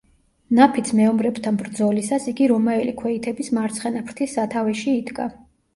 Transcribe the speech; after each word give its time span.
ნაფიც 0.59 0.87
მეომრებთან 0.99 1.59
ბრძოლისას 1.61 2.25
იგი 2.33 2.49
რომაელი 2.55 2.97
ქვეითების 3.03 3.55
მარცხენა 3.61 4.05
ფრთის 4.11 4.39
სათავეში 4.41 5.01
იდგა. 5.05 5.33